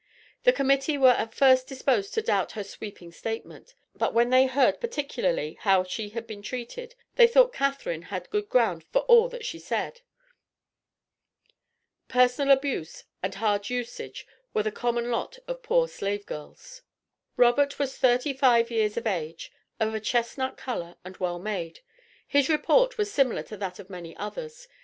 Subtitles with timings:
[0.45, 4.81] The Committee were at first disposed to doubt her sweeping statement, but when they heard
[4.81, 9.45] particularly how she had been treated, they thought Catharine had good ground for all that
[9.45, 10.01] she said.
[12.07, 14.25] Personal abuse and hard usage,
[14.55, 16.81] were the common lot of poor slave girls.
[17.37, 21.81] Robert was thirty five years of age, of a chestnut color, and well made.
[22.27, 24.67] His report was similar to that of many others.